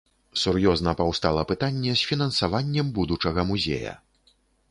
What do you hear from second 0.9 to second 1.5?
паўстала